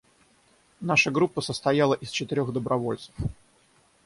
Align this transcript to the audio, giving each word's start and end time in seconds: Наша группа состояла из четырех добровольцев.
Наша 0.81 1.11
группа 1.11 1.41
состояла 1.41 1.93
из 1.93 2.09
четырех 2.09 2.51
добровольцев. 2.51 3.13